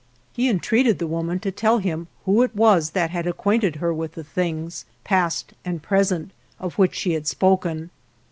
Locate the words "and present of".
5.63-6.79